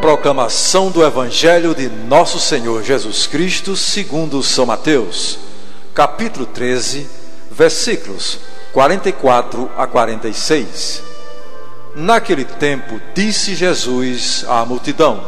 Proclamação 0.00 0.90
do 0.90 1.04
Evangelho 1.04 1.74
de 1.74 1.86
Nosso 1.86 2.40
Senhor 2.40 2.82
Jesus 2.82 3.26
Cristo, 3.26 3.76
segundo 3.76 4.42
São 4.42 4.64
Mateus, 4.64 5.38
capítulo 5.92 6.46
13, 6.46 7.06
versículos 7.50 8.38
44 8.72 9.70
a 9.76 9.86
46. 9.86 11.02
Naquele 11.94 12.46
tempo, 12.46 12.98
disse 13.14 13.54
Jesus 13.54 14.42
à 14.48 14.64
multidão: 14.64 15.22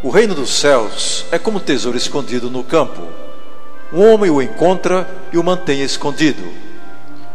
O 0.00 0.10
reino 0.10 0.36
dos 0.36 0.50
céus 0.50 1.24
é 1.32 1.38
como 1.38 1.58
tesouro 1.58 1.98
escondido 1.98 2.48
no 2.48 2.62
campo. 2.62 3.02
Um 3.92 4.14
homem 4.14 4.30
o 4.30 4.40
encontra 4.40 5.10
e 5.32 5.38
o 5.38 5.42
mantém 5.42 5.82
escondido. 5.82 6.44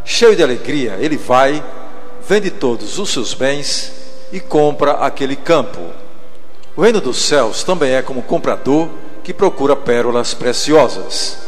Cheio 0.05 0.34
de 0.34 0.41
alegria, 0.41 0.98
ele 1.02 1.17
vai, 1.17 1.61
vende 2.25 2.50
todos 2.50 2.98
os 2.98 3.09
seus 3.09 3.34
bens 3.34 3.91
e 4.31 4.39
compra 4.39 4.94
aquele 4.94 5.36
campo. 5.36 6.06
O 6.77 6.84
reino 6.84 7.02
dos 7.02 7.17
céus 7.17 7.63
também 7.63 7.95
é 7.95 8.04
como 8.04 8.22
comprador 8.22 8.88
que 9.23 9.34
procura 9.34 9.76
pérolas 9.76 10.36
preciosas. 10.36 11.40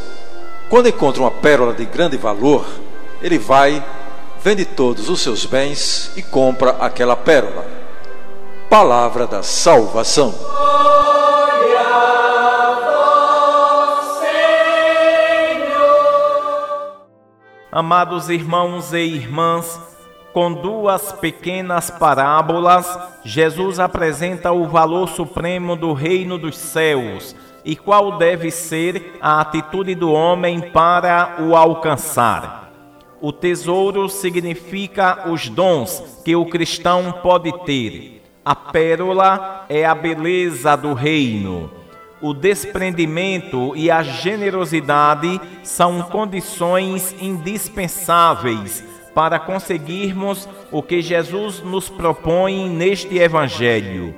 Quando 0.68 0.90
encontra 0.90 1.22
uma 1.22 1.30
pérola 1.30 1.72
de 1.72 1.86
grande 1.86 2.18
valor, 2.18 2.66
ele 3.22 3.38
vai, 3.38 3.86
vende 4.44 4.66
todos 4.66 5.08
os 5.08 5.22
seus 5.22 5.46
bens 5.46 6.12
e 6.18 6.24
compra 6.24 6.72
aquela 6.80 7.16
pérola. 7.16 7.64
Palavra 8.72 9.28
da 9.28 9.44
salvação. 9.44 10.34
Amados 17.72 18.32
irmãos 18.32 18.94
e 18.94 18.98
irmãs, 18.98 19.80
com 20.40 20.54
duas 20.54 21.12
pequenas 21.12 21.92
parábolas, 21.92 22.98
Jesus 23.26 23.78
apresenta 23.78 24.54
o 24.54 24.66
valor 24.70 25.10
supremo 25.10 25.76
do 25.76 25.92
reino 25.92 26.38
dos 26.38 26.58
céus 26.58 27.36
e 27.66 27.76
qual 27.76 28.18
deve 28.18 28.50
ser 28.50 29.18
a 29.20 29.42
atitude 29.42 29.94
do 29.96 30.14
homem 30.14 30.62
para 30.72 31.36
o 31.42 31.58
alcançar. 31.58 32.72
O 33.20 33.34
tesouro 33.34 34.08
significa 34.08 35.30
os 35.30 35.50
dons 35.50 36.22
que 36.24 36.34
o 36.38 36.46
cristão 36.46 37.12
pode 37.22 37.52
ter. 37.66 38.24
A 38.46 38.56
pérola 38.56 39.66
é 39.68 39.84
a 39.84 39.94
beleza 39.94 40.78
do 40.78 40.94
reino. 40.94 41.70
O 42.22 42.34
desprendimento 42.34 43.74
e 43.76 43.92
a 43.92 44.02
generosidade 44.02 45.42
são 45.64 46.02
condições 46.02 47.14
indispensáveis 47.20 48.99
para 49.20 49.38
conseguirmos 49.38 50.48
o 50.72 50.82
que 50.82 51.02
Jesus 51.02 51.62
nos 51.62 51.90
propõe 51.90 52.70
neste 52.70 53.18
Evangelho. 53.18 54.16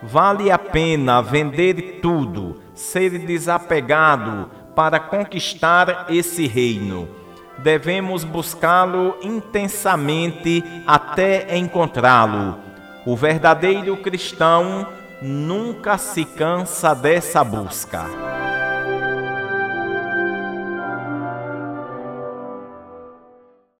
Vale 0.00 0.48
a 0.48 0.56
pena 0.56 1.20
vender 1.20 1.98
tudo, 2.00 2.60
ser 2.72 3.18
desapegado 3.18 4.48
para 4.76 5.00
conquistar 5.00 6.06
esse 6.08 6.46
reino. 6.46 7.08
Devemos 7.58 8.22
buscá-lo 8.22 9.16
intensamente 9.24 10.62
até 10.86 11.58
encontrá-lo. 11.58 12.56
O 13.04 13.16
verdadeiro 13.16 13.96
cristão 13.96 14.86
nunca 15.20 15.98
se 15.98 16.24
cansa 16.24 16.94
dessa 16.94 17.42
busca. 17.42 18.33